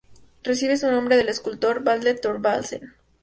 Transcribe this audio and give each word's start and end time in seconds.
Recibe 0.41 0.77
su 0.77 0.89
nombre 0.89 1.15
del 1.15 1.29
escultor 1.29 1.83
Bertel 1.83 2.19
Thorvaldsen. 2.19 2.95